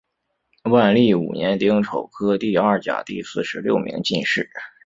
[0.63, 4.49] 万历五年丁丑科第二甲第四十六名进士。